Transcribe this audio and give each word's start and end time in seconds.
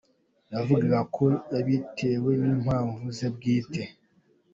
Yavugaga 0.53 0.99
ko 1.15 1.25
yabitewe 1.53 2.31
n’impamvu 2.41 3.03
ze 3.17 3.27
bwite. 3.35 3.81